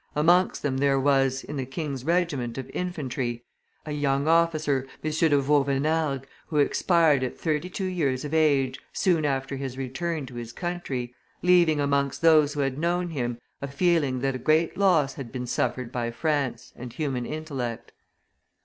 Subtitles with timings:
[0.15, 3.43] Amongst them there was, in the king's regiment of infantry,
[3.85, 5.11] a young officer, M.
[5.11, 10.33] de Vauvenargues, who expired at thirty two years of age, soon after his return to
[10.33, 15.13] his country, leaving amongst those who had known him a feeling that a great loss
[15.13, 17.91] had been suffered by France and human intellect.